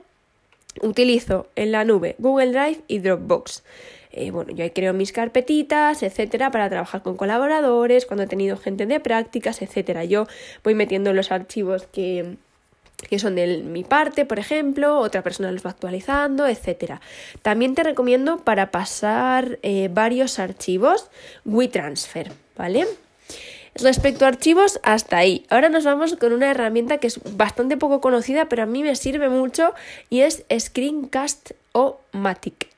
Utilizo 0.82 1.46
en 1.54 1.70
la 1.70 1.84
nube 1.84 2.16
Google 2.18 2.50
Drive 2.50 2.80
y 2.88 2.98
Dropbox. 2.98 3.62
Eh, 4.16 4.30
bueno, 4.30 4.52
yo 4.52 4.62
ahí 4.62 4.70
creo 4.70 4.92
mis 4.92 5.10
carpetitas, 5.10 6.04
etcétera, 6.04 6.52
para 6.52 6.70
trabajar 6.70 7.02
con 7.02 7.16
colaboradores, 7.16 8.06
cuando 8.06 8.22
he 8.22 8.26
tenido 8.28 8.56
gente 8.56 8.86
de 8.86 9.00
prácticas, 9.00 9.60
etcétera. 9.60 10.04
Yo 10.04 10.28
voy 10.62 10.76
metiendo 10.76 11.12
los 11.12 11.32
archivos 11.32 11.88
que, 11.88 12.36
que 13.08 13.18
son 13.18 13.34
de 13.34 13.58
mi 13.58 13.82
parte, 13.82 14.24
por 14.24 14.38
ejemplo, 14.38 15.00
otra 15.00 15.22
persona 15.22 15.50
los 15.50 15.66
va 15.66 15.70
actualizando, 15.70 16.46
etc. 16.46 17.00
También 17.42 17.74
te 17.74 17.82
recomiendo 17.82 18.38
para 18.38 18.70
pasar 18.70 19.58
eh, 19.62 19.88
varios 19.92 20.38
archivos 20.38 21.10
WeTransfer, 21.44 22.30
¿vale? 22.56 22.86
Respecto 23.74 24.26
a 24.26 24.28
archivos, 24.28 24.78
hasta 24.84 25.18
ahí. 25.18 25.44
Ahora 25.50 25.70
nos 25.70 25.82
vamos 25.82 26.14
con 26.14 26.32
una 26.32 26.52
herramienta 26.52 26.98
que 26.98 27.08
es 27.08 27.18
bastante 27.36 27.76
poco 27.76 28.00
conocida, 28.00 28.48
pero 28.48 28.62
a 28.62 28.66
mí 28.66 28.84
me 28.84 28.94
sirve 28.94 29.28
mucho 29.28 29.74
y 30.08 30.20
es 30.20 30.44
Screencast 30.56 31.50
o 31.72 31.98
Matic. 32.12 32.73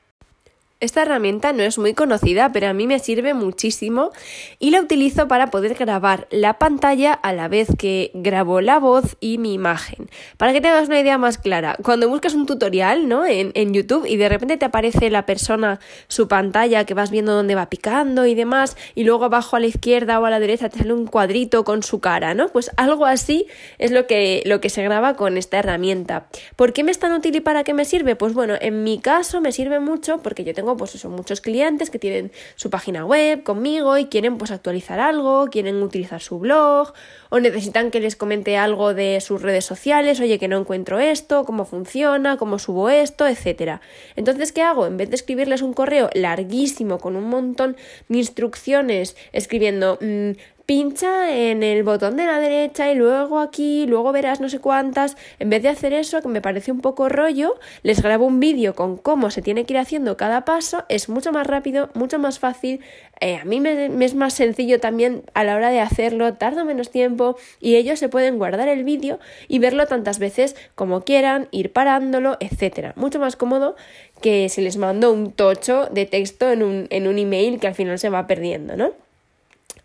Esta 0.79 1.01
herramienta 1.01 1.53
no 1.53 1.63
es 1.63 1.79
muy 1.79 1.95
conocida, 1.95 2.51
pero 2.51 2.67
a 2.67 2.73
mí 2.73 2.85
me 2.85 2.99
sirve 2.99 3.33
muchísimo 3.33 4.11
y 4.59 4.69
la 4.69 4.79
utilizo 4.79 5.27
para 5.27 5.47
poder 5.49 5.73
grabar 5.73 6.27
la 6.29 6.59
pantalla 6.59 7.13
a 7.13 7.33
la 7.33 7.47
vez 7.47 7.69
que 7.79 8.11
grabo 8.13 8.61
la 8.61 8.77
voz 8.77 9.17
y 9.19 9.39
mi 9.39 9.55
imagen. 9.55 10.07
Para 10.37 10.53
que 10.53 10.61
te 10.61 10.67
hagas 10.67 10.87
una 10.87 10.99
idea 10.99 11.17
más 11.17 11.39
clara, 11.39 11.77
cuando 11.81 12.07
buscas 12.07 12.35
un 12.35 12.45
tutorial 12.45 13.07
¿no? 13.07 13.25
en, 13.25 13.53
en 13.55 13.73
YouTube 13.73 14.05
y 14.05 14.17
de 14.17 14.29
repente 14.29 14.57
te 14.57 14.65
aparece 14.65 15.09
la 15.09 15.25
persona, 15.25 15.79
su 16.09 16.27
pantalla, 16.27 16.85
que 16.85 16.93
vas 16.93 17.09
viendo 17.09 17.33
dónde 17.33 17.55
va 17.55 17.71
picando 17.71 18.27
y 18.27 18.35
demás, 18.35 18.77
y 18.93 19.03
luego 19.03 19.25
abajo 19.25 19.55
a 19.55 19.59
la 19.59 19.65
izquierda 19.65 20.19
o 20.19 20.25
a 20.25 20.29
la 20.29 20.39
derecha 20.39 20.69
te 20.69 20.77
sale 20.77 20.93
un 20.93 21.07
cuadrito 21.07 21.63
con 21.63 21.81
su 21.81 22.01
cara, 22.01 22.35
¿no? 22.35 22.49
Pues 22.49 22.69
algo 22.77 23.07
así 23.07 23.47
es 23.79 23.89
lo 23.89 24.05
que, 24.05 24.43
lo 24.45 24.61
que 24.61 24.69
se 24.69 24.83
graba 24.83 25.15
con 25.15 25.37
esta 25.37 25.57
herramienta. 25.57 26.27
¿Por 26.55 26.71
qué 26.71 26.83
me 26.83 26.91
es 26.91 26.99
tan 26.99 27.13
útil 27.13 27.35
y 27.35 27.39
para 27.39 27.63
qué 27.63 27.73
me 27.73 27.83
sirve? 27.83 28.15
Pues 28.15 28.35
bueno, 28.35 28.53
en 28.61 28.83
mi 28.83 28.99
caso 28.99 29.41
me 29.41 29.51
sirve 29.51 29.79
mucho 29.79 30.19
porque 30.19 30.43
yo 30.43 30.53
tengo 30.53 30.66
pues 30.75 30.91
son 30.91 31.13
muchos 31.13 31.39
clientes 31.39 31.89
que 31.89 31.99
tienen 31.99 32.31
su 32.55 32.69
página 32.69 33.05
web 33.05 33.43
conmigo 33.43 33.97
y 33.97 34.07
quieren 34.07 34.37
pues 34.37 34.51
actualizar 34.51 34.99
algo, 34.99 35.47
quieren 35.49 35.81
utilizar 35.81 36.21
su 36.21 36.39
blog 36.39 36.93
o 37.29 37.39
necesitan 37.39 37.91
que 37.91 37.99
les 37.99 38.15
comente 38.15 38.57
algo 38.57 38.93
de 38.93 39.21
sus 39.21 39.41
redes 39.41 39.65
sociales, 39.65 40.19
oye 40.19 40.39
que 40.39 40.47
no 40.47 40.57
encuentro 40.57 40.99
esto, 40.99 41.45
cómo 41.45 41.65
funciona, 41.65 42.37
cómo 42.37 42.59
subo 42.59 42.89
esto, 42.89 43.27
etcétera. 43.27 43.81
Entonces, 44.15 44.51
¿qué 44.51 44.61
hago? 44.61 44.87
En 44.87 44.97
vez 44.97 45.09
de 45.09 45.15
escribirles 45.15 45.61
un 45.61 45.73
correo 45.73 46.09
larguísimo 46.13 46.97
con 46.97 47.15
un 47.15 47.29
montón 47.29 47.77
de 48.09 48.17
instrucciones 48.17 49.15
escribiendo 49.31 49.97
mm, 50.01 50.31
pincha 50.67 51.33
en 51.33 51.63
el 51.63 51.83
botón 51.83 52.17
de 52.17 52.25
la 52.25 52.39
derecha 52.39 52.91
y 52.91 52.95
luego 52.95 53.39
aquí, 53.39 53.85
luego 53.87 54.11
verás 54.11 54.41
no 54.41 54.49
sé 54.49 54.59
cuántas. 54.59 55.15
En 55.39 55.49
vez 55.49 55.63
de 55.63 55.69
hacer 55.69 55.93
eso, 55.93 56.21
que 56.21 56.27
me 56.27 56.41
parece 56.41 56.73
un 56.73 56.81
poco 56.81 57.07
rollo, 57.07 57.55
les 57.83 58.03
grabo 58.03 58.25
un 58.25 58.41
vídeo 58.41 58.75
con 58.75 58.97
cómo 58.97 59.31
se 59.31 59.41
tiene 59.41 59.63
que 59.63 59.73
ir 59.73 59.79
haciendo 59.79 60.17
cada 60.17 60.43
paso. 60.43 60.83
Es 60.89 61.07
mucho 61.07 61.31
más 61.31 61.47
rápido, 61.47 61.89
mucho 61.93 62.19
más 62.19 62.39
fácil. 62.39 62.81
Eh, 63.21 63.37
a 63.37 63.45
mí 63.45 63.61
me, 63.61 63.85
es 64.03 64.13
más 64.13 64.33
sencillo 64.33 64.81
también 64.81 65.23
a 65.33 65.45
la 65.45 65.55
hora 65.55 65.69
de 65.69 65.79
hacerlo, 65.79 66.33
tardo 66.33 66.65
menos 66.65 66.91
tiempo 66.91 67.37
y 67.61 67.77
ellos 67.77 67.97
se 67.97 68.09
pueden 68.09 68.37
guardar 68.37 68.67
el 68.67 68.83
vídeo 68.83 69.19
y 69.47 69.59
verlo 69.59 69.87
tantas 69.87 70.19
veces 70.19 70.57
como 70.75 71.05
quieran, 71.05 71.47
ir 71.51 71.71
parándolo, 71.71 72.35
etcétera. 72.41 72.91
Mucho 72.97 73.19
más 73.19 73.37
cómodo 73.37 73.77
que 74.21 74.49
si 74.49 74.59
les 74.59 74.75
mando 74.75 75.13
un 75.13 75.31
tocho 75.31 75.85
de 75.85 76.05
texto 76.05 76.51
en 76.51 76.61
un, 76.61 76.87
en 76.89 77.07
un 77.07 77.17
email 77.17 77.57
que 77.61 77.67
al 77.67 77.75
final 77.75 77.97
se 77.99 78.09
va 78.09 78.27
perdiendo, 78.27 78.75
¿no? 78.75 79.06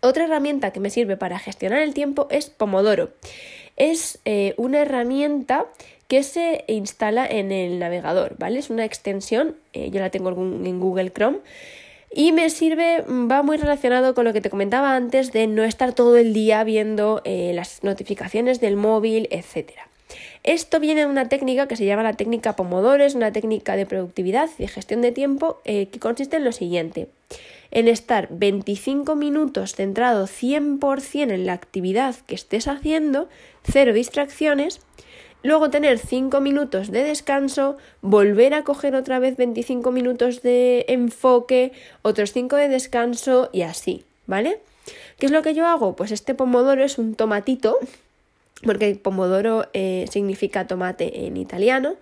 Otra 0.03 0.25
herramienta 0.25 0.71
que 0.71 0.81
me 0.81 0.89
sirve 0.89 1.15
para 1.15 1.39
gestionar 1.39 1.81
el 1.81 1.93
tiempo 1.93 2.27
es 2.29 2.49
Pomodoro. 2.49 3.11
Es 3.77 4.19
eh, 4.25 4.53
una 4.57 4.81
herramienta 4.81 5.65
que 6.09 6.23
se 6.23 6.65
instala 6.67 7.25
en 7.25 7.53
el 7.53 7.79
navegador, 7.79 8.35
¿vale? 8.37 8.59
Es 8.59 8.69
una 8.69 8.83
extensión, 8.83 9.55
eh, 9.71 9.91
yo 9.91 10.01
la 10.01 10.09
tengo 10.09 10.31
en 10.31 10.79
Google 10.81 11.13
Chrome. 11.13 11.37
Y 12.13 12.33
me 12.33 12.49
sirve, 12.49 13.05
va 13.07 13.43
muy 13.43 13.55
relacionado 13.55 14.13
con 14.13 14.25
lo 14.25 14.33
que 14.33 14.41
te 14.41 14.49
comentaba 14.49 14.93
antes 14.93 15.31
de 15.31 15.47
no 15.47 15.63
estar 15.63 15.93
todo 15.93 16.17
el 16.17 16.33
día 16.33 16.65
viendo 16.65 17.21
eh, 17.23 17.53
las 17.55 17.81
notificaciones 17.81 18.59
del 18.59 18.75
móvil, 18.75 19.29
etc. 19.31 19.71
Esto 20.43 20.81
viene 20.81 21.05
de 21.05 21.07
una 21.07 21.29
técnica 21.29 21.69
que 21.69 21.77
se 21.77 21.85
llama 21.85 22.03
la 22.03 22.13
técnica 22.13 22.57
Pomodoro, 22.57 23.05
es 23.05 23.15
una 23.15 23.31
técnica 23.31 23.77
de 23.77 23.85
productividad 23.85 24.49
y 24.59 24.67
gestión 24.67 25.01
de 25.01 25.13
tiempo 25.13 25.61
que 25.63 25.97
consiste 25.97 26.35
en 26.35 26.43
lo 26.43 26.51
siguiente 26.51 27.07
en 27.73 27.87
estar 27.87 28.27
25 28.29 29.15
minutos 29.15 29.73
centrado 29.73 30.27
100% 30.27 31.31
en 31.31 31.45
la 31.47 31.53
actividad 31.53 32.15
que 32.27 32.35
estés 32.35 32.67
haciendo, 32.67 33.27
cero 33.63 33.93
distracciones, 33.93 34.79
luego 35.41 35.71
tener 35.71 35.97
5 35.97 36.39
minutos 36.39 36.91
de 36.91 37.03
descanso, 37.03 37.77
volver 38.01 38.53
a 38.53 38.63
coger 38.63 38.95
otra 38.95 39.17
vez 39.17 39.37
25 39.37 39.91
minutos 39.91 40.43
de 40.43 40.85
enfoque, 40.87 41.71
otros 42.03 42.31
5 42.31 42.55
de 42.57 42.69
descanso 42.69 43.49
y 43.51 43.63
así, 43.63 44.05
¿vale? 44.27 44.59
¿Qué 45.17 45.25
es 45.25 45.31
lo 45.31 45.41
que 45.41 45.55
yo 45.55 45.65
hago? 45.65 45.95
Pues 45.95 46.11
este 46.11 46.35
pomodoro 46.35 46.83
es 46.83 46.99
un 46.99 47.15
tomatito, 47.15 47.79
porque 48.63 48.93
pomodoro 48.93 49.65
eh, 49.73 50.05
significa 50.11 50.67
tomate 50.67 51.25
en 51.25 51.37
italiano, 51.37 51.95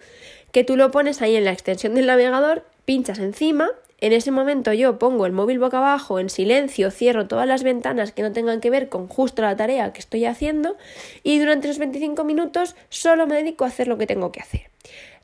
que 0.51 0.65
tú 0.65 0.75
lo 0.75 0.91
pones 0.91 1.21
ahí 1.21 1.37
en 1.37 1.45
la 1.45 1.53
extensión 1.53 1.95
del 1.95 2.07
navegador, 2.07 2.65
pinchas 2.83 3.19
encima 3.19 3.69
en 4.01 4.13
ese 4.13 4.31
momento 4.31 4.73
yo 4.73 4.97
pongo 4.97 5.25
el 5.25 5.31
móvil 5.31 5.59
boca 5.59 5.77
abajo, 5.77 6.19
en 6.19 6.29
silencio, 6.29 6.91
cierro 6.91 7.27
todas 7.27 7.47
las 7.47 7.63
ventanas 7.63 8.11
que 8.11 8.23
no 8.23 8.31
tengan 8.33 8.59
que 8.59 8.71
ver 8.71 8.89
con 8.89 9.07
justo 9.07 9.43
la 9.43 9.55
tarea 9.55 9.93
que 9.93 9.99
estoy 9.99 10.25
haciendo 10.25 10.75
y 11.23 11.39
durante 11.39 11.67
los 11.67 11.77
25 11.77 12.23
minutos 12.23 12.75
solo 12.89 13.27
me 13.27 13.35
dedico 13.35 13.63
a 13.63 13.67
hacer 13.67 13.87
lo 13.87 13.97
que 13.97 14.07
tengo 14.07 14.31
que 14.31 14.41
hacer. 14.41 14.69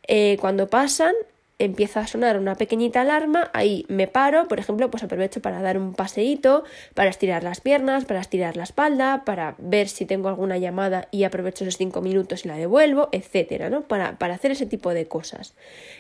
Eh, 0.08 0.38
cuando 0.40 0.70
pasan, 0.70 1.14
empieza 1.60 2.02
a 2.02 2.08
sonar 2.08 2.38
una 2.38 2.56
pequeñita 2.56 3.02
alarma, 3.02 3.50
ahí 3.54 3.86
me 3.88 4.08
paro, 4.08 4.48
por 4.48 4.60
ejemplo, 4.60 4.92
pues 4.92 5.04
aprovecho 5.04 5.42
para 5.42 5.62
dar 5.62 5.78
un 5.78 5.94
paseíto, 5.94 6.64
para 6.94 7.10
estirar 7.10 7.44
las 7.44 7.62
piernas, 7.62 8.06
para 8.06 8.20
estirar 8.20 8.56
la 8.56 8.64
espalda, 8.64 9.24
para 9.26 9.56
ver 9.58 9.88
si 9.90 10.06
tengo 10.06 10.30
alguna 10.30 10.58
llamada 10.58 11.08
y 11.12 11.24
aprovecho 11.24 11.64
esos 11.64 11.78
cinco 11.78 12.02
minutos 12.02 12.46
y 12.46 12.48
la 12.48 12.58
devuelvo, 12.58 13.10
etcétera, 13.12 13.72
¿no? 13.72 13.82
Para, 13.82 14.20
para 14.20 14.36
hacer 14.36 14.52
ese 14.52 14.68
tipo 14.68 14.94
de 14.94 15.08
cosas. 15.08 15.56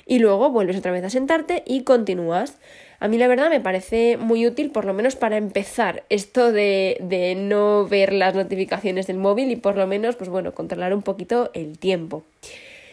Y 0.05 0.19
luego 0.19 0.51
vuelves 0.51 0.77
otra 0.77 0.91
vez 0.91 1.03
a 1.03 1.09
sentarte 1.09 1.63
y 1.65 1.83
continúas. 1.83 2.59
A 2.99 3.07
mí 3.07 3.17
la 3.17 3.27
verdad 3.27 3.49
me 3.49 3.59
parece 3.59 4.17
muy 4.17 4.45
útil, 4.45 4.69
por 4.71 4.85
lo 4.85 4.93
menos 4.93 5.15
para 5.15 5.37
empezar, 5.37 6.03
esto 6.09 6.51
de, 6.51 6.97
de 6.99 7.33
no 7.35 7.87
ver 7.87 8.13
las 8.13 8.35
notificaciones 8.35 9.07
del 9.07 9.17
móvil 9.17 9.51
y 9.51 9.55
por 9.55 9.75
lo 9.75 9.87
menos, 9.87 10.15
pues 10.15 10.29
bueno, 10.29 10.53
controlar 10.53 10.93
un 10.93 11.01
poquito 11.01 11.49
el 11.53 11.79
tiempo. 11.79 12.23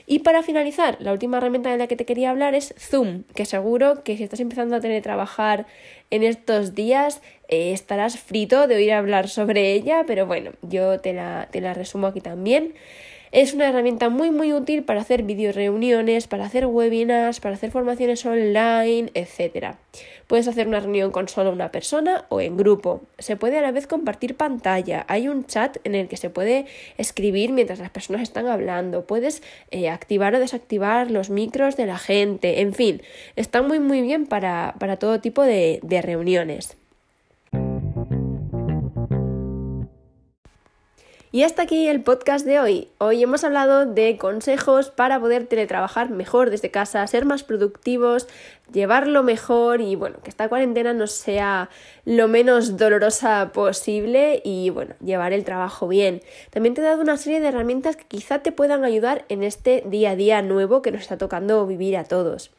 Y 0.06 0.18
para 0.18 0.42
finalizar, 0.42 0.98
la 1.00 1.12
última 1.12 1.38
herramienta 1.38 1.70
de 1.70 1.78
la 1.78 1.86
que 1.86 1.96
te 1.96 2.04
quería 2.04 2.30
hablar 2.30 2.54
es 2.54 2.74
Zoom, 2.78 3.24
que 3.34 3.46
seguro 3.46 4.04
que 4.04 4.16
si 4.16 4.24
estás 4.24 4.40
empezando 4.40 4.76
a 4.76 4.80
teletrabajar 4.80 5.66
en 6.10 6.22
estos 6.22 6.74
días 6.74 7.22
eh, 7.48 7.72
estarás 7.72 8.18
frito 8.18 8.66
de 8.66 8.76
oír 8.76 8.92
hablar 8.92 9.28
sobre 9.28 9.72
ella, 9.72 10.04
pero 10.06 10.26
bueno, 10.26 10.52
yo 10.60 11.00
te 11.00 11.14
la, 11.14 11.48
te 11.50 11.60
la 11.62 11.72
resumo 11.72 12.08
aquí 12.08 12.20
también. 12.20 12.74
Es 13.34 13.52
una 13.52 13.68
herramienta 13.68 14.10
muy 14.10 14.30
muy 14.30 14.52
útil 14.52 14.84
para 14.84 15.00
hacer 15.00 15.26
reuniones, 15.26 16.28
para 16.28 16.44
hacer 16.44 16.66
webinars, 16.66 17.40
para 17.40 17.56
hacer 17.56 17.72
formaciones 17.72 18.24
online, 18.24 19.10
etc. 19.14 19.74
Puedes 20.28 20.46
hacer 20.46 20.68
una 20.68 20.78
reunión 20.78 21.10
con 21.10 21.26
solo 21.26 21.50
una 21.50 21.72
persona 21.72 22.26
o 22.28 22.40
en 22.40 22.56
grupo. 22.56 23.00
Se 23.18 23.34
puede 23.34 23.58
a 23.58 23.62
la 23.62 23.72
vez 23.72 23.88
compartir 23.88 24.36
pantalla. 24.36 25.04
Hay 25.08 25.26
un 25.26 25.46
chat 25.46 25.78
en 25.82 25.96
el 25.96 26.06
que 26.06 26.16
se 26.16 26.30
puede 26.30 26.66
escribir 26.96 27.50
mientras 27.50 27.80
las 27.80 27.90
personas 27.90 28.22
están 28.22 28.46
hablando. 28.46 29.04
Puedes 29.04 29.42
eh, 29.72 29.88
activar 29.88 30.36
o 30.36 30.38
desactivar 30.38 31.10
los 31.10 31.28
micros 31.28 31.76
de 31.76 31.86
la 31.86 31.98
gente. 31.98 32.60
En 32.60 32.72
fin, 32.72 33.02
está 33.34 33.62
muy 33.62 33.80
muy 33.80 34.00
bien 34.00 34.26
para, 34.26 34.76
todo 35.00 35.20
tipo 35.20 35.42
de 35.42 35.80
reuniones. 36.04 36.76
Y 41.34 41.42
hasta 41.42 41.62
aquí 41.62 41.88
el 41.88 42.00
podcast 42.00 42.46
de 42.46 42.60
hoy. 42.60 42.86
Hoy 42.98 43.20
hemos 43.20 43.42
hablado 43.42 43.86
de 43.86 44.16
consejos 44.18 44.92
para 44.92 45.18
poder 45.18 45.48
teletrabajar 45.48 46.08
mejor 46.10 46.48
desde 46.48 46.70
casa, 46.70 47.04
ser 47.08 47.24
más 47.24 47.42
productivos, 47.42 48.28
llevarlo 48.72 49.24
mejor 49.24 49.80
y 49.80 49.96
bueno, 49.96 50.18
que 50.22 50.30
esta 50.30 50.48
cuarentena 50.48 50.92
no 50.92 51.08
sea 51.08 51.70
lo 52.04 52.28
menos 52.28 52.76
dolorosa 52.76 53.50
posible 53.52 54.42
y 54.44 54.70
bueno, 54.70 54.94
llevar 55.04 55.32
el 55.32 55.42
trabajo 55.42 55.88
bien. 55.88 56.22
También 56.50 56.76
te 56.76 56.82
he 56.82 56.84
dado 56.84 57.02
una 57.02 57.16
serie 57.16 57.40
de 57.40 57.48
herramientas 57.48 57.96
que 57.96 58.04
quizá 58.04 58.38
te 58.44 58.52
puedan 58.52 58.84
ayudar 58.84 59.24
en 59.28 59.42
este 59.42 59.82
día 59.86 60.10
a 60.10 60.16
día 60.16 60.40
nuevo 60.40 60.82
que 60.82 60.92
nos 60.92 61.00
está 61.00 61.18
tocando 61.18 61.66
vivir 61.66 61.96
a 61.96 62.04
todos. 62.04 62.52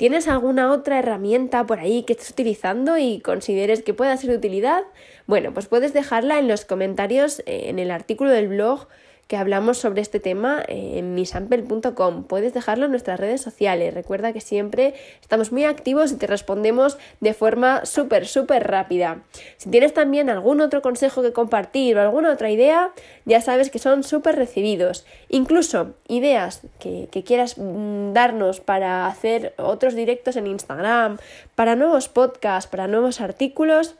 ¿Tienes 0.00 0.28
alguna 0.28 0.72
otra 0.72 0.98
herramienta 0.98 1.66
por 1.66 1.78
ahí 1.78 2.04
que 2.04 2.14
estés 2.14 2.30
utilizando 2.30 2.96
y 2.96 3.20
consideres 3.20 3.82
que 3.82 3.92
pueda 3.92 4.16
ser 4.16 4.30
de 4.30 4.38
utilidad? 4.38 4.84
Bueno, 5.26 5.52
pues 5.52 5.66
puedes 5.66 5.92
dejarla 5.92 6.38
en 6.38 6.48
los 6.48 6.64
comentarios 6.64 7.40
eh, 7.40 7.64
en 7.68 7.78
el 7.78 7.90
artículo 7.90 8.30
del 8.30 8.48
blog 8.48 8.88
que 9.30 9.36
hablamos 9.36 9.78
sobre 9.78 10.02
este 10.02 10.18
tema 10.18 10.60
en 10.66 11.14
misample.com. 11.14 12.24
Puedes 12.24 12.52
dejarlo 12.52 12.86
en 12.86 12.90
nuestras 12.90 13.20
redes 13.20 13.40
sociales. 13.40 13.94
Recuerda 13.94 14.32
que 14.32 14.40
siempre 14.40 14.92
estamos 15.20 15.52
muy 15.52 15.62
activos 15.62 16.10
y 16.10 16.16
te 16.16 16.26
respondemos 16.26 16.98
de 17.20 17.32
forma 17.32 17.86
súper, 17.86 18.26
súper 18.26 18.66
rápida. 18.66 19.22
Si 19.56 19.70
tienes 19.70 19.94
también 19.94 20.30
algún 20.30 20.60
otro 20.60 20.82
consejo 20.82 21.22
que 21.22 21.32
compartir 21.32 21.96
o 21.96 22.00
alguna 22.00 22.32
otra 22.32 22.50
idea, 22.50 22.90
ya 23.24 23.40
sabes 23.40 23.70
que 23.70 23.78
son 23.78 24.02
súper 24.02 24.34
recibidos. 24.34 25.06
Incluso 25.28 25.94
ideas 26.08 26.62
que, 26.80 27.08
que 27.12 27.22
quieras 27.22 27.56
mm, 27.56 28.12
darnos 28.12 28.58
para 28.58 29.06
hacer 29.06 29.54
otros 29.58 29.94
directos 29.94 30.34
en 30.34 30.48
Instagram, 30.48 31.18
para 31.54 31.76
nuevos 31.76 32.08
podcasts, 32.08 32.68
para 32.68 32.88
nuevos 32.88 33.20
artículos. 33.20 33.94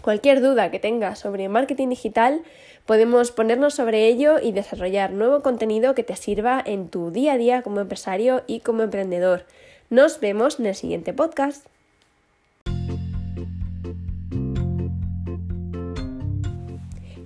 Cualquier 0.00 0.40
duda 0.40 0.70
que 0.70 0.78
tengas 0.78 1.18
sobre 1.18 1.50
marketing 1.50 1.88
digital, 1.90 2.40
podemos 2.88 3.32
ponernos 3.32 3.74
sobre 3.74 4.06
ello 4.06 4.40
y 4.42 4.52
desarrollar 4.52 5.12
nuevo 5.12 5.42
contenido 5.42 5.94
que 5.94 6.02
te 6.02 6.16
sirva 6.16 6.62
en 6.64 6.88
tu 6.88 7.10
día 7.10 7.34
a 7.34 7.36
día 7.36 7.60
como 7.60 7.80
empresario 7.80 8.44
y 8.46 8.60
como 8.60 8.82
emprendedor. 8.82 9.44
Nos 9.90 10.20
vemos 10.20 10.58
en 10.58 10.64
el 10.64 10.74
siguiente 10.74 11.12
podcast. 11.12 11.66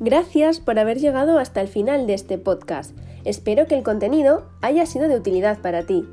Gracias 0.01 0.59
por 0.59 0.81
haber 0.81 0.99
llegado 0.99 1.39
hasta 1.39 1.61
el 1.61 1.69
final 1.69 2.09
de 2.09 2.15
este 2.15 2.39
podcast. 2.39 2.91
Espero 3.25 3.69
que 3.69 3.77
el 3.77 3.85
contenido 3.85 4.51
haya 4.63 4.85
sido 4.85 5.07
de 5.07 5.15
utilidad 5.15 5.61
para 5.61 5.85
ti. 5.85 6.05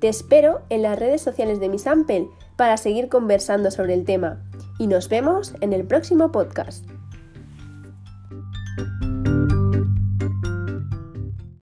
Te 0.00 0.08
espero 0.10 0.60
en 0.68 0.82
las 0.82 0.98
redes 0.98 1.22
sociales 1.22 1.60
de 1.60 1.70
mi 1.70 1.78
Sample 1.78 2.28
para 2.56 2.76
seguir 2.76 3.08
conversando 3.08 3.70
sobre 3.70 3.94
el 3.94 4.04
tema 4.04 4.42
y 4.78 4.86
nos 4.86 5.08
vemos 5.08 5.54
en 5.62 5.72
el 5.72 5.84
próximo 5.84 6.30
podcast. 6.30 6.84